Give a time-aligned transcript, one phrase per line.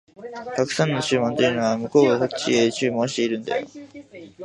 [0.55, 3.67] 沢山の注文というのは、向こうがこっちへ注文してるんだよ